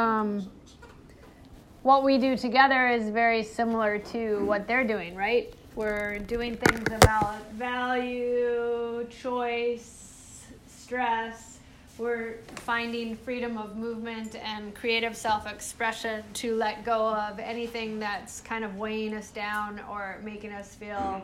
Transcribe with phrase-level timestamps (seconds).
[0.00, 0.50] um,
[1.82, 5.52] what we do together is very similar to what they're doing, right?
[5.74, 11.58] We're doing things about value, choice, stress.
[11.98, 18.40] We're finding freedom of movement and creative self expression to let go of anything that's
[18.40, 21.22] kind of weighing us down or making us feel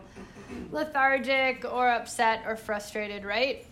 [0.71, 3.65] lethargic or upset or frustrated, right?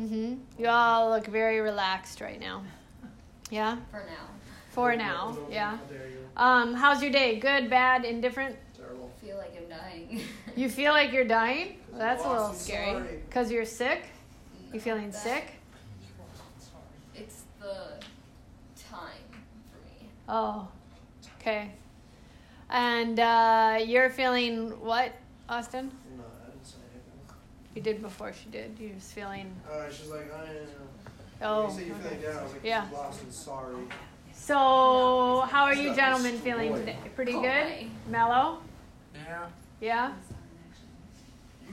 [0.00, 0.34] Mm-hmm.
[0.58, 2.62] You all look very relaxed right now.
[3.50, 3.76] Yeah?
[3.90, 4.26] For now.
[4.70, 5.78] For now, yeah.
[6.36, 7.38] Um, how's your day?
[7.40, 8.56] Good, bad, indifferent?
[8.76, 9.10] Terrible.
[9.20, 10.20] I feel like I'm dying.
[10.56, 11.74] You feel like you're dying?
[11.90, 13.02] Well, that's a little scary.
[13.28, 14.02] Because you're sick?
[14.72, 15.46] You feeling That- sick?
[17.14, 17.94] It's the
[18.78, 19.24] time
[19.72, 20.08] for me.
[20.28, 20.68] Oh,
[21.40, 21.70] okay.
[22.70, 25.12] And uh, you're feeling what,
[25.48, 25.90] Austin?
[26.16, 27.36] No, I didn't say anything.
[27.74, 28.76] You did before she did.
[28.78, 29.50] You're just feeling.
[29.68, 31.07] Uh, she's like, I am.
[31.40, 32.02] Oh, you said you okay.
[32.02, 32.36] feeling down.
[32.36, 32.86] I was like, Yeah.
[32.92, 33.76] lost and sorry.
[34.32, 34.54] So,
[35.50, 36.96] how are you gentlemen feeling today?
[37.14, 37.48] Pretty Oh, good?
[37.48, 37.90] my.
[38.08, 38.58] Mellow?
[39.14, 39.46] Yeah.
[39.80, 40.12] Yeah?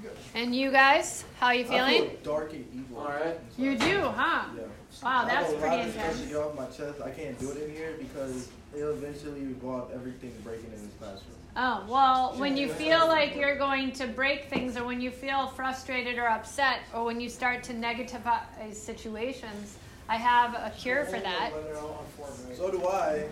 [0.03, 0.09] You.
[0.33, 1.23] And you guys?
[1.39, 2.09] How are you I feeling?
[2.09, 2.97] feel dark and evil.
[2.99, 3.39] Alright.
[3.57, 4.45] You do, huh?
[4.55, 4.63] Yeah.
[5.03, 6.21] Wow, that's have a pretty lot of stuff intense.
[6.21, 7.01] to get off my chest.
[7.03, 11.35] I can't do it in here because it'll eventually involve everything breaking in this classroom.
[11.57, 15.47] Oh, well, when you feel like you're going to break things, or when you feel
[15.47, 19.77] frustrated or upset, or when you start to negativize situations,
[20.09, 21.51] I have a cure for that.
[21.53, 22.57] When they're all on Fortnite.
[22.57, 23.25] So do I.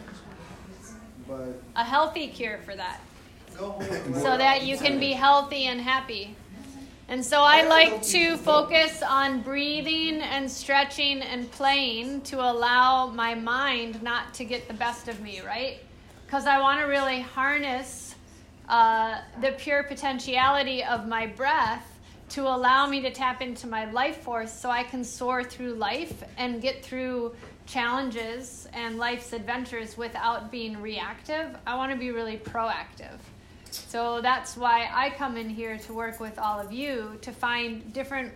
[1.27, 3.02] But A healthy cure for that.
[3.57, 6.35] So that you can be healthy and happy.
[7.14, 13.36] And so I like to focus on breathing and stretching and playing to allow my
[13.36, 15.78] mind not to get the best of me, right?
[16.25, 18.16] Because I want to really harness
[18.67, 21.86] uh, the pure potentiality of my breath
[22.30, 26.23] to allow me to tap into my life force so I can soar through life
[26.39, 27.36] and get through
[27.67, 31.56] challenges and life's adventures without being reactive.
[31.67, 33.19] I want to be really proactive.
[33.73, 37.91] So that's why I come in here to work with all of you to find
[37.94, 38.31] different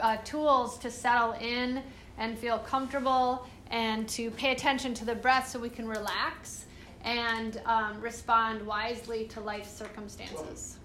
[0.00, 1.82] uh, tools to settle in
[2.18, 6.66] and feel comfortable and to pay attention to the breath so we can relax
[7.04, 10.78] and um, respond wisely to life circumstances.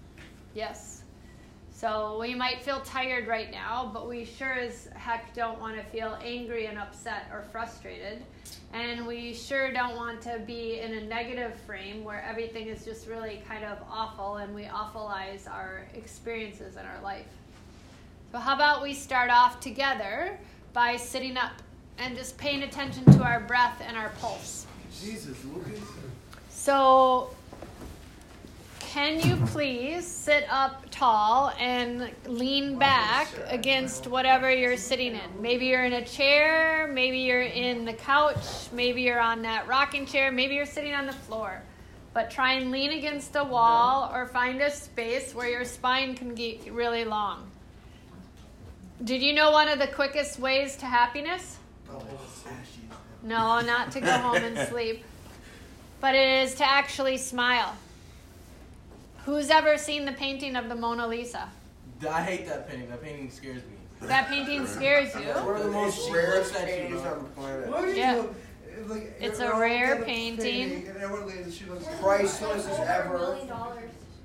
[0.54, 0.97] Yes.
[1.78, 5.84] So we might feel tired right now, but we sure as heck don't want to
[5.84, 8.24] feel angry and upset or frustrated.
[8.72, 13.06] And we sure don't want to be in a negative frame where everything is just
[13.06, 17.28] really kind of awful and we awfulize our experiences in our life.
[18.32, 20.36] So, how about we start off together
[20.72, 21.52] by sitting up
[21.96, 24.66] and just paying attention to our breath and our pulse?
[25.00, 25.78] Jesus, Lucas.
[26.48, 27.30] So,
[28.88, 35.42] can you please sit up tall and lean back against whatever you're sitting in?
[35.42, 40.06] Maybe you're in a chair, maybe you're in the couch, maybe you're on that rocking
[40.06, 41.62] chair, maybe you're sitting on the floor.
[42.14, 46.34] But try and lean against a wall or find a space where your spine can
[46.34, 47.50] get really long.
[49.04, 51.58] Did you know one of the quickest ways to happiness?
[53.22, 55.04] No, not to go home and sleep,
[56.00, 57.76] but it is to actually smile.
[59.24, 61.48] Who's ever seen the painting of the Mona Lisa?
[62.08, 62.88] I hate that painting.
[62.88, 64.06] That painting scares me.
[64.06, 65.30] That painting scares One you.
[65.30, 67.12] of the most She rare looks you, paintings bro.
[67.12, 67.68] on the planet.
[67.68, 68.14] What are you Yeah.
[68.14, 68.34] doing?
[68.86, 70.86] Like, It's a rare together painting.
[70.86, 73.36] And she looks Priceless as ever.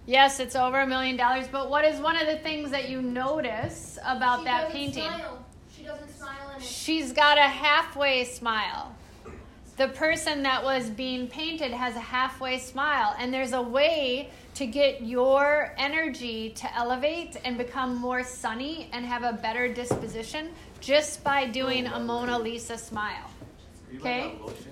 [0.06, 3.02] Yes, it's over a million dollars, but what is one of the things that you
[3.02, 5.04] notice about she that doesn't painting?
[5.06, 5.46] Smile.
[5.76, 6.64] She doesn't smile in it.
[6.64, 8.94] She's got a halfway smile.
[9.78, 14.68] The person that was being painted has a halfway smile, and there's a way to
[14.68, 20.50] get your energy to elevate and become more sunny and have a better disposition
[20.80, 23.30] just by doing a Mona Lisa smile.
[23.96, 24.24] Okay.
[24.24, 24.72] like that lotion?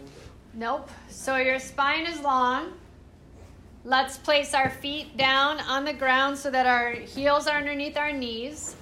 [0.53, 0.89] Nope.
[1.09, 2.73] So your spine is long.
[3.83, 8.11] Let's place our feet down on the ground so that our heels are underneath our
[8.11, 8.75] knees.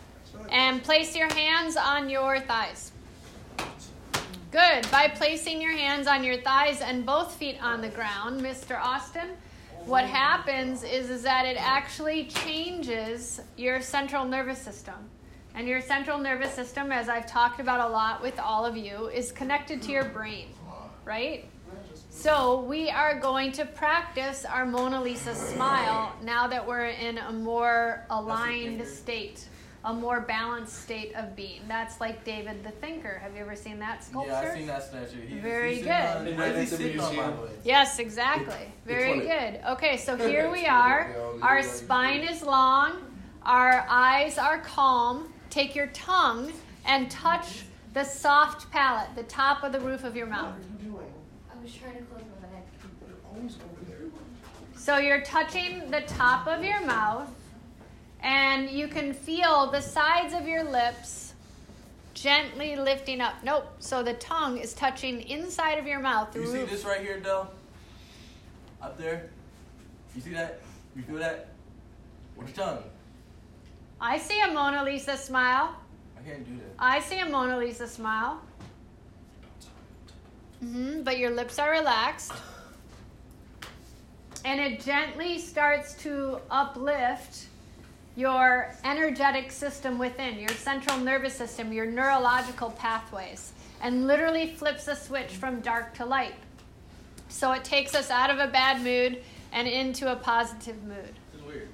[0.49, 2.91] And place your hands on your thighs.
[4.51, 4.89] Good.
[4.89, 8.79] By placing your hands on your thighs and both feet on the ground, Mr.
[8.81, 9.29] Austin,
[9.85, 14.95] what happens is, is that it actually changes your central nervous system.
[15.55, 19.07] And your central nervous system, as I've talked about a lot with all of you,
[19.07, 20.47] is connected to your brain,
[21.05, 21.45] right?
[22.09, 27.31] So we are going to practice our Mona Lisa smile now that we're in a
[27.31, 29.47] more aligned state,
[29.85, 31.61] a more balanced state of being.
[31.67, 33.19] That's like David the Thinker.
[33.19, 34.31] Have you ever seen that sculpture?
[34.31, 35.25] Yeah, I've seen that statue.
[35.25, 36.13] He's, Very he's good.
[36.17, 37.49] Sitting on, why is the sitting on, by museum.
[37.63, 38.73] Yes, exactly.
[38.85, 39.25] Very funny.
[39.25, 39.61] good.
[39.71, 41.15] Okay, so here we are.
[41.41, 42.97] Our spine is long,
[43.43, 45.31] our eyes are calm.
[45.49, 46.51] Take your tongue
[46.85, 50.55] and touch the soft palate, the top of the roof of your mouth.
[50.55, 51.13] What are you doing?
[51.51, 52.67] I was was trying to close my neck.
[53.33, 53.97] Always over there.
[54.75, 57.29] So you're touching the top of your mouth,
[58.21, 61.33] and you can feel the sides of your lips
[62.13, 63.35] gently lifting up.
[63.43, 63.67] Nope.
[63.79, 66.35] So the tongue is touching inside of your mouth.
[66.35, 67.51] You see this right here, Dell?
[68.81, 69.29] Up there?
[70.15, 70.59] You see that?
[70.95, 71.47] You feel that?
[72.35, 72.83] What's your tongue.
[74.01, 75.75] I see a Mona Lisa smile.
[76.17, 76.73] I can't do that.
[76.79, 78.41] I see a Mona Lisa smile.
[80.61, 82.31] hmm but your lips are relaxed.
[84.45, 87.48] And it gently starts to uplift
[88.15, 94.95] your energetic system within, your central nervous system, your neurological pathways, and literally flips a
[94.95, 96.35] switch from dark to light.
[97.29, 101.13] So it takes us out of a bad mood and into a positive mood.
[101.45, 101.69] Weird.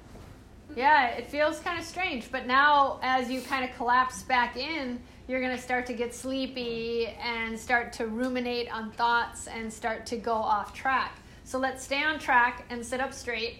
[0.76, 5.00] Yeah, it feels kind of strange, but now as you kind of collapse back in,
[5.28, 10.06] you're going to start to get sleepy and start to ruminate on thoughts and start
[10.06, 11.18] to go off track.
[11.44, 13.58] So let's stay on track and sit up straight.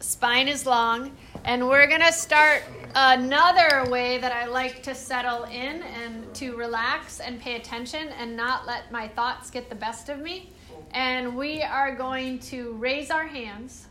[0.00, 2.62] Spine is long, and we're going to start
[2.94, 8.36] another way that I like to settle in and to relax and pay attention and
[8.36, 10.50] not let my thoughts get the best of me.
[10.92, 13.86] And we are going to raise our hands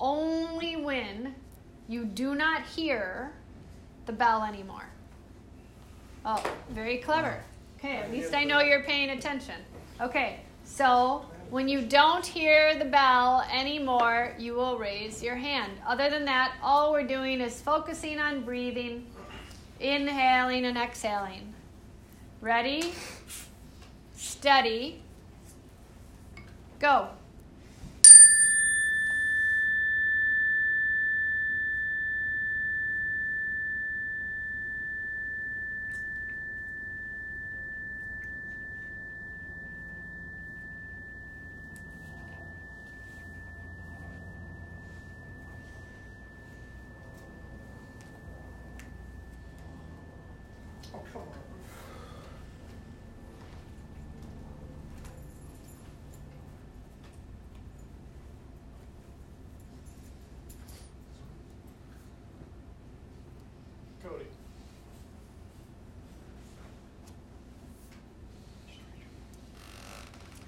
[0.00, 1.34] only when
[1.88, 3.32] you do not hear
[4.06, 4.88] the bell anymore.
[6.24, 7.42] Oh, very clever.
[7.78, 9.56] Okay, at least I know you're paying attention.
[10.00, 15.70] Okay, so when you don't hear the bell anymore, you will raise your hand.
[15.86, 19.06] Other than that, all we're doing is focusing on breathing,
[19.78, 21.52] inhaling and exhaling.
[22.40, 22.94] Ready?
[24.16, 25.02] Steady.
[26.78, 27.10] Go.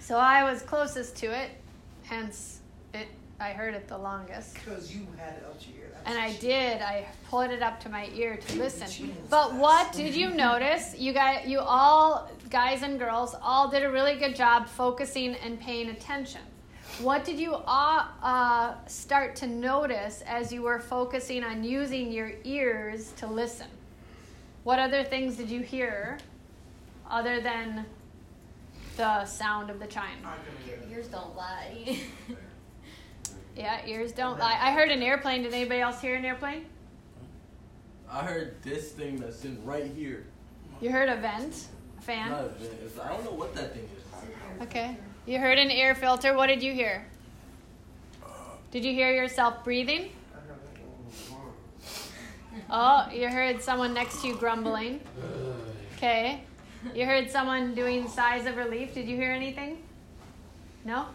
[0.05, 1.51] So I was closest to it,
[2.03, 2.61] hence.
[3.41, 4.55] I heard it the longest.
[4.55, 5.97] Because you had it up to your ear.
[6.07, 6.83] And I did.
[6.83, 9.13] I pulled it up to my ear to listen.
[9.29, 10.95] But what did you notice?
[10.97, 15.61] You guys, you all, guys and girls, all did a really good job focusing and
[15.61, 16.43] paying attention.
[17.01, 22.33] What did you all uh, start to notice as you were focusing on using your
[22.45, 23.67] ears to listen?
[24.63, 26.19] What other things did you hear
[27.11, 27.85] other than
[28.97, 30.19] the sound of the chime?
[30.69, 31.99] Your ears don't lie.
[33.57, 34.59] Yeah, ears don't lie.
[34.61, 35.43] I heard an airplane.
[35.43, 36.67] Did anybody else hear an airplane?
[38.11, 40.27] I heard this thing that's in right here.
[40.81, 41.67] You heard a vent,
[41.99, 42.31] a fan.
[42.31, 42.73] Not a vent.
[42.85, 44.63] It's- I don't know what that thing is.
[44.63, 44.97] Okay.
[45.27, 46.35] You heard an air filter.
[46.35, 47.07] What did you hear?
[48.71, 50.11] Did you hear yourself breathing?
[52.71, 55.01] Oh, you heard someone next to you grumbling.
[55.97, 56.43] Okay.
[56.95, 58.95] You heard someone doing sighs of relief.
[58.95, 59.79] Did you hear anything?
[60.85, 61.07] No?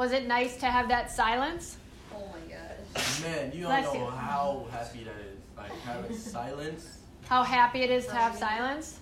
[0.00, 1.76] Was it nice to have that silence?
[2.14, 3.20] oh my gosh.
[3.20, 4.10] Man, you don't Bless know you.
[4.10, 5.38] how happy that is.
[5.54, 8.98] Like having silence, How happy it is to have silence,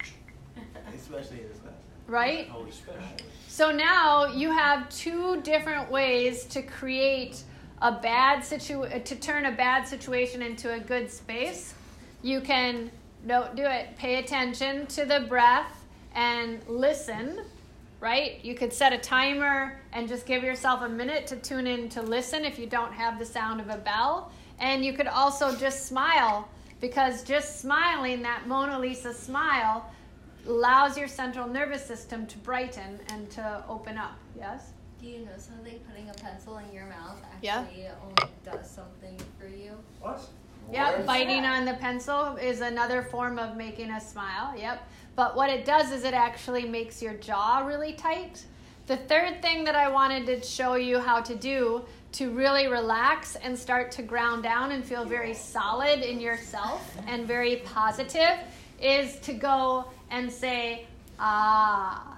[0.93, 1.75] especially in this class.
[2.09, 2.49] right?
[2.51, 3.01] Oh, Holy special.
[3.47, 7.45] So now you have two different ways to create
[7.81, 11.75] a bad situ to turn a bad situation into a good space.
[12.23, 12.91] You can
[13.25, 13.97] don't do it.
[13.99, 15.85] Pay attention to the breath
[16.17, 17.39] and listen.
[18.01, 18.45] Right?
[18.45, 22.03] You could set a timer and just give yourself a minute to tune in to
[22.03, 24.31] listen if you don't have the sound of a bell.
[24.61, 26.49] And you could also just smile
[26.81, 29.91] because just smiling, that Mona Lisa smile,
[30.47, 34.17] allows your central nervous system to brighten and to open up.
[34.37, 34.73] Yes?
[35.01, 35.79] Do you know something?
[35.89, 37.61] Putting a pencil in your mouth Yeah.
[37.61, 39.73] actually only does something for you.
[40.01, 40.21] What?
[40.73, 44.57] Yep, biting on the pencil is another form of making a smile.
[44.57, 44.87] Yep.
[45.19, 48.45] But what it does is it actually makes your jaw really tight.
[48.87, 53.35] The third thing that I wanted to show you how to do to really relax
[53.35, 58.39] and start to ground down and feel very solid in yourself and very positive
[58.81, 60.87] is to go and say,
[61.19, 62.17] ah.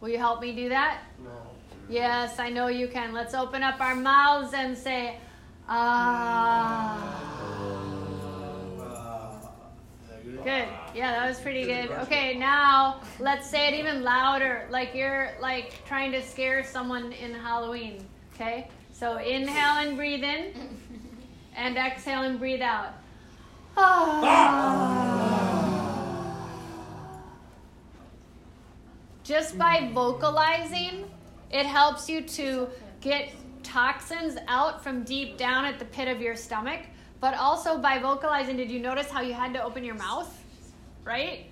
[0.00, 0.98] Will you help me do that?
[1.22, 1.30] No.
[1.88, 3.12] Yes, I know you can.
[3.12, 5.18] Let's open up our mouths and say,
[5.68, 7.34] ah.
[10.36, 10.44] Good?
[10.44, 10.68] Good.
[10.94, 11.90] Yeah, that was pretty good.
[11.90, 17.32] Okay, now let's say it even louder, like you're like trying to scare someone in
[17.34, 18.04] Halloween.
[18.34, 20.52] Okay, so inhale and breathe in,
[21.56, 22.94] and exhale and breathe out.
[29.22, 31.10] Just by vocalizing,
[31.50, 32.68] it helps you to
[33.00, 33.30] get
[33.62, 36.80] toxins out from deep down at the pit of your stomach.
[37.24, 40.30] But also by vocalizing, did you notice how you had to open your mouth?
[41.04, 41.46] Right?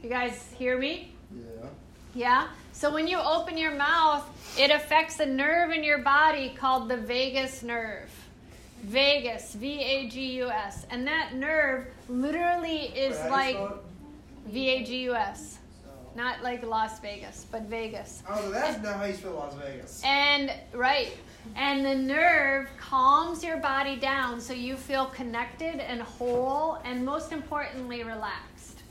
[0.00, 1.12] You guys hear me?
[1.34, 1.66] Yeah.
[2.14, 2.48] Yeah?
[2.72, 4.24] So when you open your mouth,
[4.56, 8.10] it affects a nerve in your body called the vagus nerve.
[8.84, 10.86] Vagus, V A G U S.
[10.88, 13.72] And that nerve literally is Wait, how do you like
[14.46, 15.58] V A G U S.
[16.14, 18.22] Not like Las Vegas, but Vegas.
[18.28, 20.00] Oh, that's not how you spell Las Vegas.
[20.04, 21.10] And right.
[21.56, 27.32] And the nerve calms your body down so you feel connected and whole and most
[27.32, 28.82] importantly relaxed.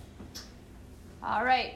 [1.24, 1.76] All right.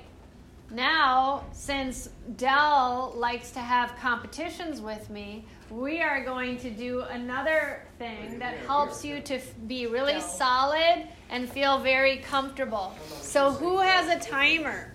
[0.71, 7.83] Now, since Dell likes to have competitions with me, we are going to do another
[7.99, 12.93] thing that helps you to be really solid and feel very comfortable.
[13.21, 14.91] So, who has a timer?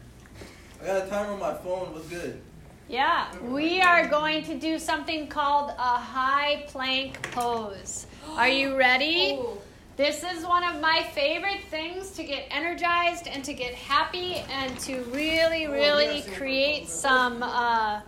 [0.83, 1.93] I got a timer on my phone.
[1.93, 2.43] What's good?
[2.91, 8.09] Yeah, we are going to do something called a high plank pose.
[8.31, 9.35] Are you ready?
[9.35, 9.59] Ooh.
[9.97, 14.77] This is one of my favorite things to get energized and to get happy and
[14.81, 18.01] to really, really create some uh,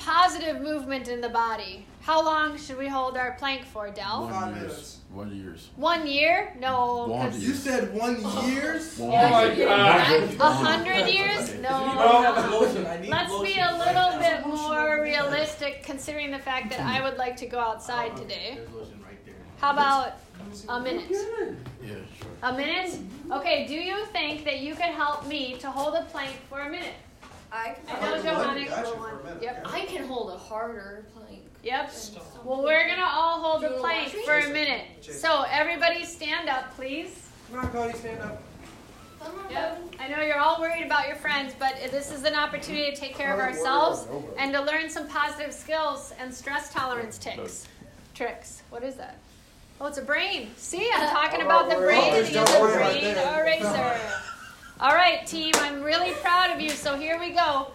[0.00, 1.86] positive movement in the body.
[2.00, 4.28] How long should we hold our plank for, Del?
[4.28, 4.98] One years.
[5.16, 5.36] Minutes.
[5.36, 5.68] One years.
[5.76, 6.52] One year?
[6.60, 7.06] No.
[7.06, 8.98] One 'cause- You said one oh years?
[8.98, 9.54] One Yeah, year.
[9.54, 9.68] you're
[10.40, 11.54] A hundred years?
[11.60, 11.68] No.
[11.68, 12.86] I need lotion.
[12.86, 17.16] I need Let's be a little bit more realistic considering the fact that I would
[17.18, 18.58] like to go outside uh, today.
[19.04, 19.34] Right there.
[19.60, 20.12] How about
[20.68, 21.06] a minute?
[21.10, 21.88] Yeah,
[22.20, 22.30] sure.
[22.42, 22.98] A minute?
[23.30, 26.68] Okay, do you think that you could help me to hold a plank for a
[26.70, 26.94] minute?
[27.52, 29.38] I I can, know Hold Johanna can actually, a one.
[29.40, 29.66] Yep.
[29.72, 31.15] I can hold a harder plank.
[31.66, 31.92] Yep.
[32.44, 34.84] Well, we're gonna all hold Do a you plank for a minute.
[35.00, 37.28] So everybody stand up, please.
[37.50, 38.40] Come on, Cody, stand up.
[39.50, 39.94] Yep.
[39.98, 43.16] I know you're all worried about your friends, but this is an opportunity to take
[43.16, 44.06] care of ourselves
[44.38, 47.66] and to learn some positive skills and stress tolerance ticks.
[48.14, 48.62] Tricks.
[48.70, 49.18] What is that?
[49.80, 50.50] Oh, it's a brain.
[50.56, 52.12] See, I'm talking about the oh, brain.
[52.12, 53.42] there's It is no a brain right brain there.
[53.42, 54.00] eraser.
[54.80, 55.52] All right, team.
[55.56, 56.70] I'm really proud of you.
[56.70, 57.72] So here we go.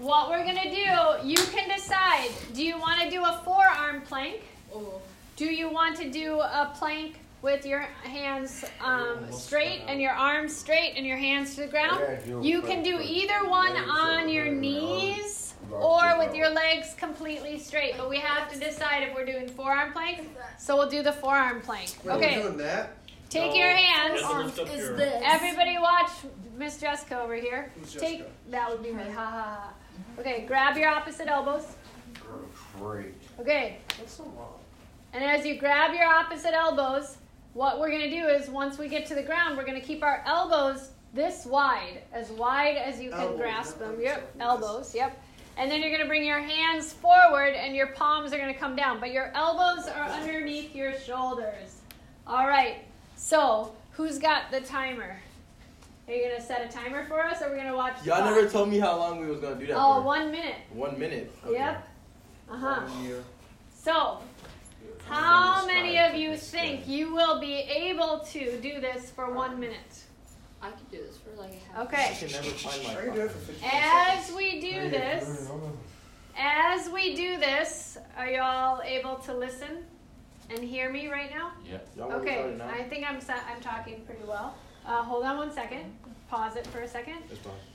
[0.00, 2.30] What we're gonna do, you can decide.
[2.54, 4.40] Do you want to do a forearm plank?
[4.74, 4.94] Oh,
[5.36, 10.56] Do you want to do a plank with your hands um, straight and your arms
[10.56, 12.00] straight and your hands to the ground?
[12.42, 18.08] You can do either one on your knees or with your legs completely straight, but
[18.08, 20.30] we have to decide if we're doing forearm plank.
[20.58, 21.90] So we'll do the forearm plank.
[21.98, 22.96] Wait, we're Okay, doing that?
[23.28, 24.22] take your hands.
[25.22, 26.10] Everybody watch
[26.56, 27.70] Miss Jessica over here.
[27.98, 29.02] Take that would be me.
[29.04, 29.72] Ha ha ha.
[30.18, 31.66] Okay, grab your opposite elbows.
[32.78, 33.14] Great.
[33.38, 34.54] Okay, What's so wrong?
[35.12, 37.16] And as you grab your opposite elbows,
[37.52, 39.86] what we're going to do is once we get to the ground, we're going to
[39.86, 43.98] keep our elbows this wide, as wide as you can Elbows, grasp them.
[44.00, 45.20] Yep, elbows, yep.
[45.56, 48.58] And then you're going to bring your hands forward and your palms are going to
[48.58, 51.80] come down, but your elbows are underneath your shoulders.
[52.26, 52.84] All right,
[53.16, 55.16] so who's got the timer?
[56.10, 58.04] Are you going to set a timer for us or are we going to watch?
[58.04, 60.02] Y'all never told me how long we was gonna do that Oh, for.
[60.02, 60.56] one minute.
[60.72, 61.32] One minute.
[61.46, 61.52] Okay.
[61.54, 61.88] Yep.
[62.50, 62.80] Uh huh.
[63.72, 64.18] So,
[65.06, 70.02] how many of you think you will be able to do this for one minute?
[70.60, 71.86] I could do this for like a half.
[71.86, 72.10] Okay.
[72.10, 75.48] I can never find my I can do it for 50 As we do this,
[76.36, 79.84] as we do this, are y'all able to listen
[80.50, 81.52] and hear me right now?
[81.64, 81.78] Yeah.
[82.16, 82.68] Okay, start it now?
[82.68, 84.56] I think I'm sa- I'm talking pretty well.
[84.86, 85.92] Uh, hold on one second.
[86.30, 87.16] Pause it for a second.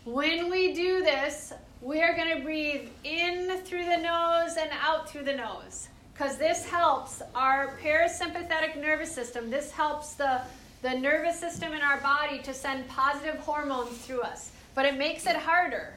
[0.06, 5.10] When we do this, we are going to breathe in through the nose and out
[5.10, 5.90] through the nose.
[6.14, 9.50] Because this helps our parasympathetic nervous system.
[9.50, 10.40] This helps the,
[10.84, 14.52] the nervous system in our body to send positive hormones through us.
[14.74, 15.94] But it makes it harder.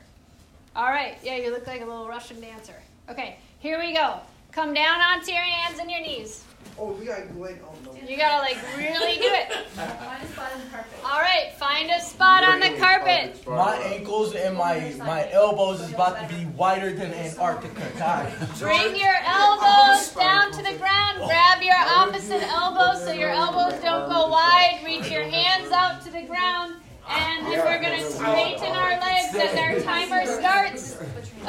[0.75, 2.75] All right, yeah, you look like a little Russian dancer.
[3.09, 4.19] Okay, here we go.
[4.51, 6.43] Come down onto your hands and your knees.
[6.81, 8.09] Oh, we gotta go like, oh no.
[8.09, 9.67] You gotta like really do it.
[9.75, 10.99] Find a spot on the carpet.
[11.05, 13.45] All right, find a spot on the carpet.
[13.47, 17.83] My ankles and my my elbows is about to be wider than Antarctica.
[17.99, 18.33] God.
[18.61, 21.19] Bring your elbows down to the ground.
[21.27, 24.81] Grab your opposite elbows so your elbows don't go wide.
[24.85, 26.77] Reach your hands out to the ground.
[27.11, 30.99] And then we're going to straighten our legs as our timer starts.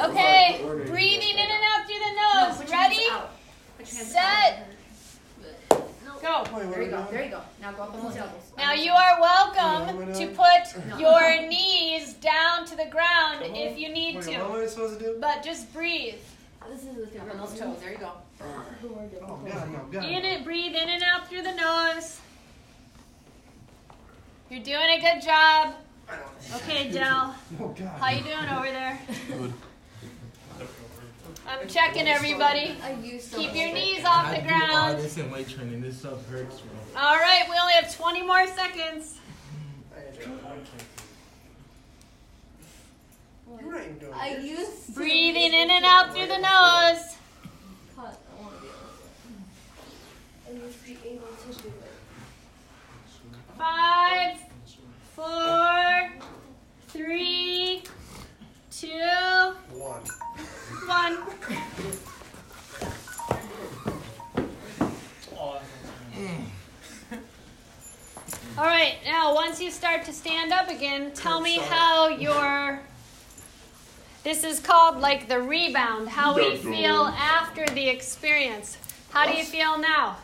[0.00, 2.70] Okay, breathing in and out through the nose.
[2.72, 3.06] Ready?
[3.84, 4.66] Set.
[6.22, 6.44] Go.
[6.54, 7.06] Wait, There you go.
[7.10, 7.40] There you go.
[7.60, 8.52] Now go up on those elbows.
[8.58, 14.16] Now you are welcome to put your knees down to the ground if you need
[14.16, 15.18] Wait, what to, am I supposed to do?
[15.20, 16.16] but just breathe.
[16.70, 17.80] This is with your Up on those toes.
[17.80, 18.12] There you go.
[18.42, 20.04] Oh, God, no, God.
[20.04, 22.20] In it, breathe in and out through the nose.
[24.50, 25.74] You're doing a good job.
[26.56, 27.34] Okay, Dell.
[27.60, 28.00] Oh, God.
[28.00, 29.00] How you doing over there?
[29.28, 29.52] Good.
[31.50, 32.76] I'm checking everybody.
[32.82, 34.98] I used to Keep your knees off the all ground.
[34.98, 35.80] this in weight training.
[35.80, 37.00] This stuff hurts, bro.
[37.02, 39.16] All right, we only have 20 more seconds.
[43.60, 44.42] You're not even doing I it.
[44.44, 47.16] used to Breathing in and out through the nose.
[47.96, 48.20] cut.
[48.38, 48.76] I want be able
[50.46, 50.62] to.
[50.62, 51.74] I used to be able to do it.
[53.58, 54.38] Five,
[55.14, 56.12] four,
[56.88, 57.82] three,
[58.80, 58.88] two,
[59.74, 60.00] One.
[60.86, 61.18] one.
[68.58, 72.80] All right, now once you start to stand up again, tell me how your.
[74.24, 78.78] This is called like the rebound, how we feel after the experience.
[79.10, 80.16] How do you feel now?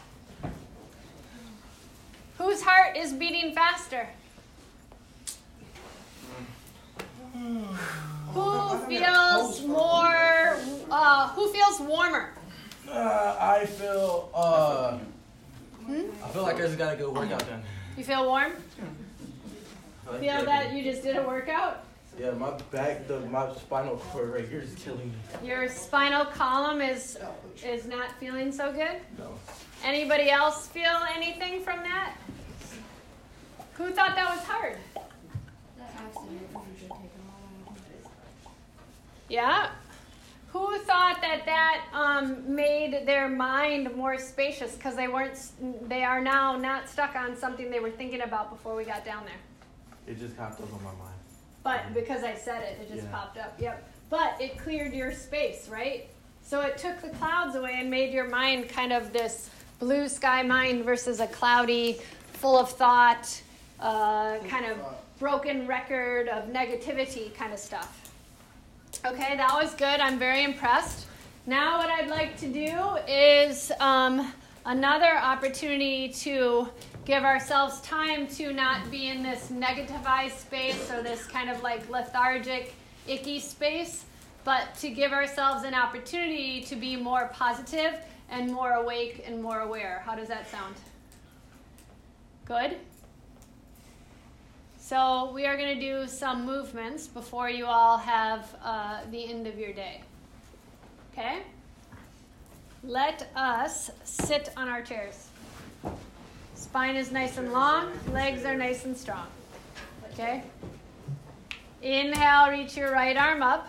[2.39, 4.09] Whose heart is beating faster?
[8.37, 10.57] Who feels more?
[10.91, 12.35] Uh, who feels warmer?
[12.89, 14.99] Uh, I feel, uh,
[15.89, 17.63] I feel like I just got a good workout done.
[17.97, 18.53] You feel warm?
[20.21, 21.83] Feel that you just did a workout?
[22.19, 25.13] yeah, my back, the, my spinal cord right here is killing
[25.43, 25.49] me.
[25.49, 27.19] Your spinal column is
[27.65, 28.97] is not feeling so good.
[29.19, 29.33] No.
[29.85, 32.15] Anybody else feel anything from that?
[33.75, 34.77] Who thought that was hard?
[34.95, 36.41] That accident
[36.79, 37.77] should take a while.
[39.29, 39.71] Yeah.
[40.53, 45.39] Who thought that that um, made their mind more spacious because they weren't?
[45.89, 49.25] They are now not stuck on something they were thinking about before we got down
[49.25, 49.35] there.
[50.07, 51.15] It just popped up on my mind.
[51.63, 53.13] But because I said it, it just Yeah.
[53.13, 53.55] popped up.
[53.61, 53.93] Yep.
[54.09, 56.09] But it cleared your space, right?
[56.43, 60.43] So it took the clouds away and made your mind kind of this blue sky
[60.43, 62.01] mind versus a cloudy,
[62.35, 63.43] full of thought,
[63.81, 64.79] uh, kind of
[65.19, 68.06] broken record of negativity kind of stuff.
[69.05, 70.01] Okay, that was good.
[70.01, 71.07] I'm very impressed.
[71.47, 74.33] Now, what I'd like to do is um,
[74.65, 76.69] another opportunity to
[77.05, 81.89] give ourselves time to not be in this negativized space or this kind of like
[81.89, 82.75] lethargic,
[83.07, 84.05] icky space,
[84.45, 89.61] but to give ourselves an opportunity to be more positive and more awake and more
[89.61, 90.03] aware.
[90.05, 90.75] How does that sound?
[92.45, 92.77] Good?
[94.89, 99.49] So, we are going to do some movements before you all have uh, the end
[99.49, 100.01] of your day.
[101.13, 101.41] Okay?
[102.85, 105.27] Let us sit on our chairs.
[106.55, 109.27] Spine is nice and long, legs are nice and strong.
[110.13, 110.45] Okay?
[111.83, 113.67] Inhale, reach your right arm up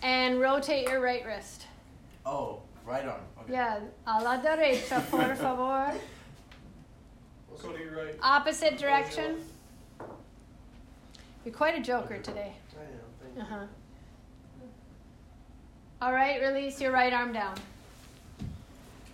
[0.00, 1.66] and rotate your right wrist.
[2.24, 3.20] Oh, right arm.
[3.42, 3.52] Okay.
[3.52, 5.92] Yeah, a la derecha, por favor.
[7.62, 8.14] Go to your right.
[8.22, 9.36] Opposite direction.
[11.48, 12.52] You're quite a joker today.
[12.78, 13.34] I am.
[13.34, 13.66] Thank Uh huh.
[16.02, 17.54] All right, release your right arm down.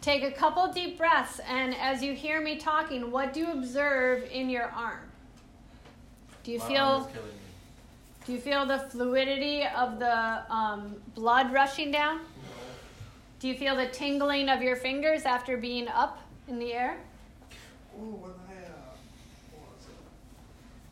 [0.01, 4.29] Take a couple deep breaths, and as you hear me talking, what do you observe
[4.33, 4.99] in your arm?
[6.43, 7.35] Do you My feel arm is killing me.
[8.27, 12.19] do you feel the fluidity of the um, blood rushing down?
[13.39, 16.19] Do you feel the tingling of your fingers after being up
[16.49, 16.97] in the air?
[17.97, 18.03] you.
[18.03, 18.71] Ooh, what I uh,
[19.53, 19.95] what was it?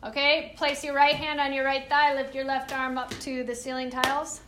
[0.05, 3.45] Okay, place your right hand on your right thigh, lift your left arm up to
[3.45, 4.41] the ceiling tiles.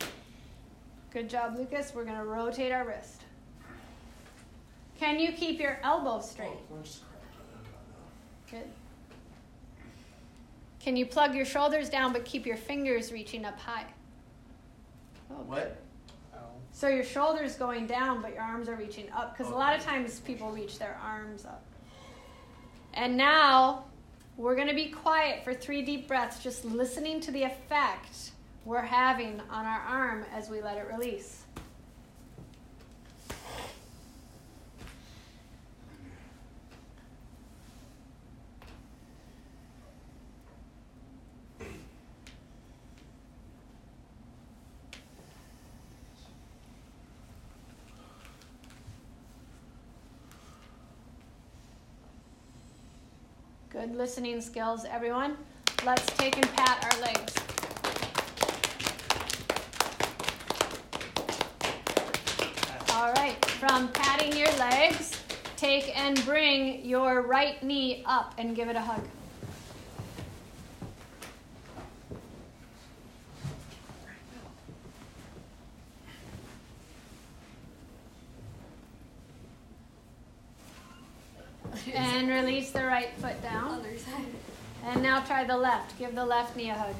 [1.11, 1.93] Good job, Lucas.
[1.95, 3.21] We're going to rotate our wrist.
[4.99, 6.49] Can you keep your elbow straight?
[6.49, 8.51] Oh, I'm just cracked.
[8.51, 8.71] Good.
[10.81, 13.85] Can you plug your shoulders down but keep your fingers reaching up high?
[15.31, 15.35] Oh.
[15.47, 15.77] What?
[16.73, 19.81] So your shoulders going down but your arms are reaching up because a lot of
[19.81, 21.63] times people reach their arms up.
[22.93, 23.85] And now
[24.37, 28.31] we're going to be quiet for three deep breaths, just listening to the effect
[28.65, 31.43] we're having on our arm as we let it release.
[53.75, 55.35] Good listening skills, everyone.
[55.85, 57.35] Let's take and pat our legs.
[62.93, 65.21] All right, from patting your legs,
[65.57, 69.01] take and bring your right knee up and give it a hug.
[81.93, 83.79] And release the right foot down.
[83.79, 84.25] Other side.
[84.85, 85.84] And now try the left.
[85.97, 86.95] Give the left knee a hug.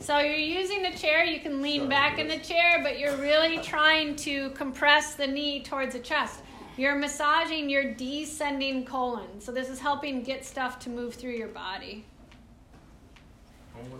[0.00, 1.24] So you're using the chair.
[1.24, 5.62] You can lean back in the chair, but you're really trying to compress the knee
[5.62, 6.40] towards the chest.
[6.76, 9.40] You're massaging your descending colon.
[9.40, 12.04] So this is helping get stuff to move through your body.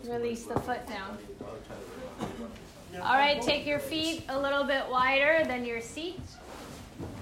[0.09, 1.19] Release the foot down.
[3.01, 6.21] All right, take your feet a little bit wider than your seat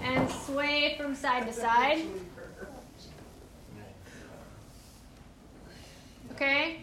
[0.02, 2.06] and sway from side to side.
[6.40, 6.78] Okay?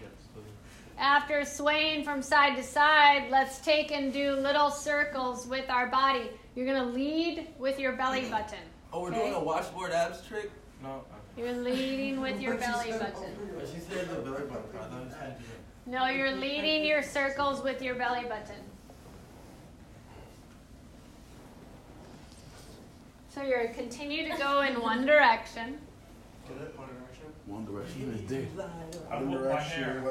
[1.00, 6.30] After swaying from side to side, let's take and do little circles with our body.
[6.56, 8.60] You're going to lead with your belly button.
[8.94, 9.20] Oh, we're Okay.
[9.22, 10.52] doing a washboard abs trick?
[10.84, 11.04] No.
[11.36, 13.36] You're leading with your belly said button.
[13.60, 14.58] Oh, she said the belly button.
[14.76, 15.38] I thought it was kind of
[15.88, 18.62] No, you're leading your circles with your belly button.
[23.34, 25.80] So you're continue to go in one direction.
[27.48, 28.42] One direction is there.
[28.42, 30.04] One direction.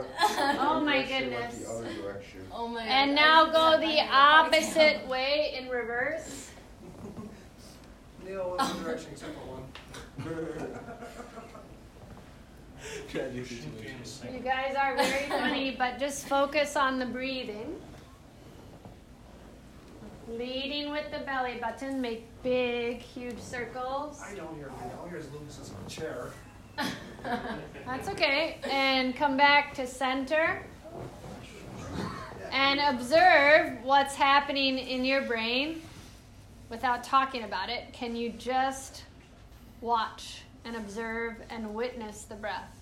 [0.58, 1.58] Oh my goodness.
[1.58, 2.40] The other direction.
[2.50, 6.50] Oh my And now go the opposite way in reverse.
[8.24, 9.64] Neil, one direction except for one.
[14.32, 17.74] You guys are very funny, but just focus on the breathing.
[20.28, 24.22] Leading with the belly button, make big, huge circles.
[24.22, 24.98] I don't hear Neil.
[25.00, 26.30] All I hear is Lucas is on a chair.
[27.86, 28.58] That's okay.
[28.70, 30.62] And come back to center.
[32.52, 35.82] And observe what's happening in your brain
[36.70, 37.92] without talking about it.
[37.92, 39.04] Can you just
[39.80, 42.80] watch and observe and witness the breath?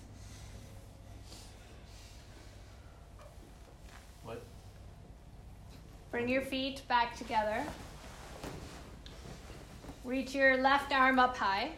[4.23, 4.41] What?
[6.11, 7.63] Bring your feet back together.
[10.03, 11.71] Reach your left arm up high.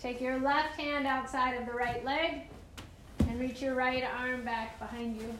[0.00, 2.42] Take your left hand outside of the right leg
[3.28, 5.34] and reach your right arm back behind you.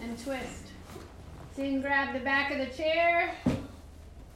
[0.00, 0.68] And twist.
[1.56, 3.34] So you can grab the back of the chair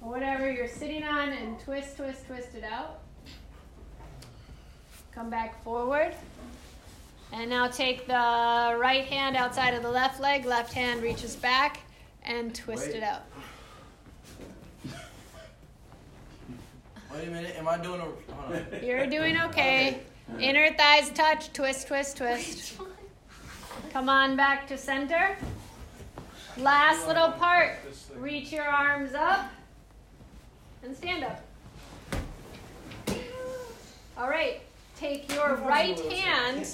[0.03, 2.99] or whatever you're sitting on and twist, twist, twist it out.
[5.15, 6.13] Come back forward.
[7.33, 11.81] And now take the right hand outside of the left leg, left hand reaches back,
[12.25, 12.97] and twist Wait.
[12.97, 13.23] it out.
[17.13, 17.55] Wait a minute.
[17.57, 18.05] Am I doing a.
[18.05, 18.67] Hold on.
[18.85, 20.01] You're doing okay.
[20.41, 22.79] Inner thighs touch, twist, twist, twist.
[23.93, 25.37] Come on back to center.
[26.59, 27.77] Last little part.
[28.17, 29.51] Reach your arms up
[30.83, 31.43] and stand up.
[34.19, 34.61] All right.
[34.97, 36.67] Take your right hand.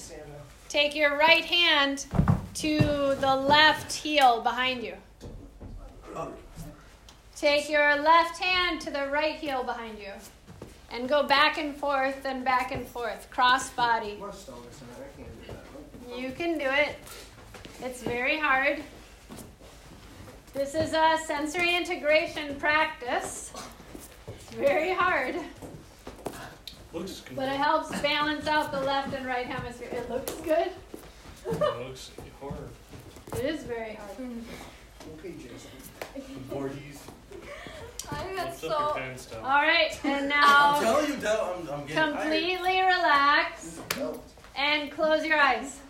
[0.68, 2.06] Take your right hand
[2.54, 4.94] to the left heel behind you.
[7.42, 10.12] Take your left hand to the right heel behind you.
[10.92, 13.28] And go back and forth and back and forth.
[13.30, 14.16] Cross body.
[14.20, 15.10] My stomach's in it.
[15.10, 15.52] I can't do
[16.08, 16.18] that.
[16.20, 16.94] You can do it.
[17.80, 18.80] It's very hard.
[20.54, 23.52] This is a sensory integration practice.
[24.28, 25.34] It's very hard,
[26.92, 27.34] Looks good.
[27.34, 29.88] but it helps balance out the left and right hemisphere.
[29.90, 30.70] It looks good.
[31.44, 32.54] It looks hard.
[33.32, 34.10] It is very hard.
[35.18, 35.70] Okay, Jason.
[36.48, 37.00] Voorhees.
[38.12, 39.36] I got Lift up your so.
[39.38, 40.74] All right, and now.
[40.76, 42.12] I'm now telling you, Del, I'm, I'm getting tired.
[42.20, 43.80] completely relax
[44.56, 45.80] and close your eyes.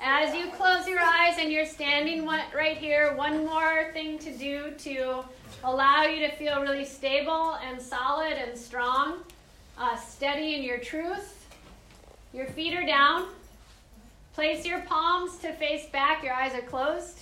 [0.00, 4.36] As you close your eyes and you're standing one- right here, one more thing to
[4.36, 5.24] do to
[5.62, 9.18] allow you to feel really stable and solid and strong,
[9.78, 11.46] uh, steady in your truth.
[12.32, 13.28] Your feet are down.
[14.34, 17.20] Place your palms to face back, your eyes are closed.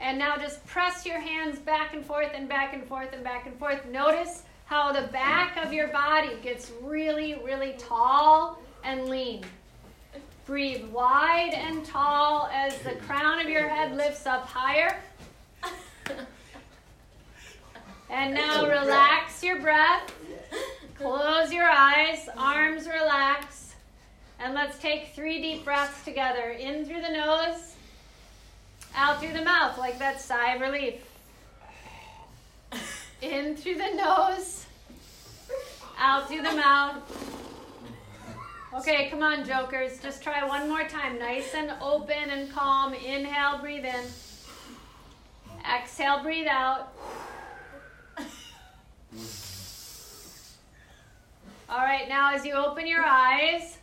[0.00, 3.46] And now just press your hands back and forth and back and forth and back
[3.46, 3.84] and forth.
[3.86, 9.44] Notice how the back of your body gets really, really tall and lean.
[10.46, 14.96] Breathe wide and tall as the crown of your head lifts up higher.
[18.08, 20.12] And now oh, relax your breath.
[20.96, 23.74] Close your eyes, arms relax.
[24.40, 26.50] And let's take three deep breaths together.
[26.50, 27.76] In through the nose,
[28.94, 30.94] out through the mouth, like that sigh of relief.
[33.22, 34.66] In through the nose,
[35.98, 36.96] out through the mouth.
[38.72, 39.98] Okay, come on, jokers.
[40.00, 41.18] Just try one more time.
[41.18, 42.94] Nice and open and calm.
[42.94, 44.04] Inhale, breathe in.
[45.68, 46.92] Exhale, breathe out.
[51.68, 53.78] All right, now as you open your eyes,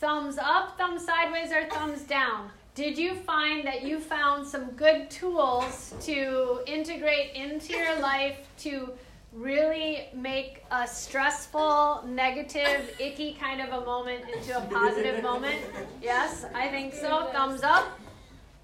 [0.00, 2.50] thumbs up, thumbs sideways, or thumbs down.
[2.74, 8.90] Did you find that you found some good tools to integrate into your life to
[9.32, 15.54] really make a stressful, negative, icky kind of a moment into a positive moment?
[16.02, 17.28] Yes, I think so.
[17.32, 17.96] Thumbs up.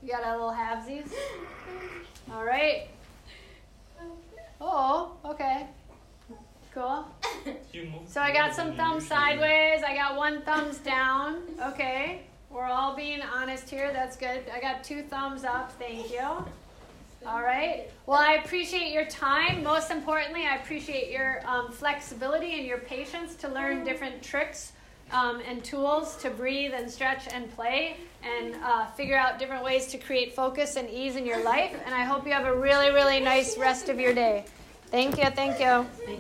[0.03, 1.13] You got a little halvesies.
[2.33, 2.89] All right.
[4.61, 5.69] Oh, okay.
[6.75, 7.07] Cool.
[8.09, 9.83] So I got some thumbs sideways.
[9.85, 11.43] I got one thumbs down.
[11.63, 12.23] Okay.
[12.51, 13.93] We're all being honest here.
[13.93, 14.43] That's good.
[14.53, 15.73] I got two thumbs up.
[15.79, 16.45] Thank you.
[17.27, 17.89] All right.
[18.07, 19.63] Well, I appreciate your time.
[19.63, 24.73] Most importantly, I appreciate your um, flexibility and your patience to learn different tricks
[25.13, 29.87] um, and tools to breathe and stretch and play and uh, figure out different ways
[29.89, 31.77] to create focus and ease in your life.
[31.85, 34.45] And I hope you have a really, really nice rest of your day.
[34.87, 35.31] Thank you.
[35.31, 35.87] Thank you.